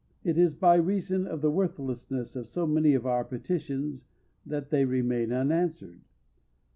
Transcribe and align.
It 0.23 0.35
is 0.35 0.55
by 0.55 0.77
reason 0.77 1.27
of 1.27 1.41
the 1.41 1.51
worthlessness 1.51 2.35
of 2.35 2.47
so 2.47 2.65
many 2.65 2.95
of 2.95 3.05
our 3.05 3.23
petitions 3.23 4.03
that 4.43 4.71
they 4.71 4.83
remain 4.83 5.31
unanswered. 5.31 6.01